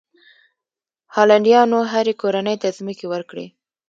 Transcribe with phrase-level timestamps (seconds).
[1.15, 3.45] هالنډیانو هرې کورنۍ ته ځمکې ورکړې.